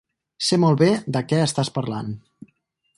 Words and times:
Sé 0.45 0.57
molt 0.63 0.79
bé 0.83 0.89
de 1.17 1.23
què 1.33 1.43
estàs 1.49 1.73
parlant. 1.79 2.13